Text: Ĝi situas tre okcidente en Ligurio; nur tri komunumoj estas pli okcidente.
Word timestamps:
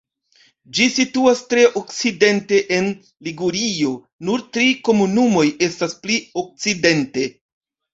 Ĝi 0.77 0.87
situas 0.93 1.41
tre 1.51 1.65
okcidente 1.81 2.63
en 2.79 2.89
Ligurio; 3.29 3.95
nur 4.33 4.49
tri 4.53 4.69
komunumoj 4.91 5.49
estas 5.71 5.99
pli 6.05 6.23
okcidente. 6.47 7.33